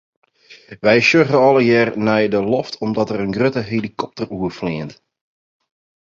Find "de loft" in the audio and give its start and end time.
2.33-2.73